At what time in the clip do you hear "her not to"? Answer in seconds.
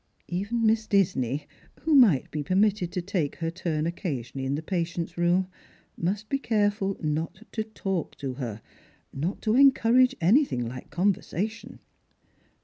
8.33-9.53